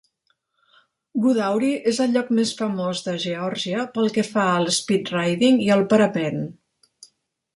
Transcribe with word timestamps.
Gudauri 1.25 1.67
és 1.91 1.99
el 2.05 2.15
lloc 2.15 2.31
més 2.39 2.53
famós 2.61 3.03
de 3.09 3.13
Geòrgia 3.27 3.85
pel 3.97 4.09
que 4.15 4.25
fa 4.29 4.45
al 4.53 4.67
speedriding 4.79 5.61
i 5.67 5.71
el 5.77 5.87
parapent. 5.93 6.41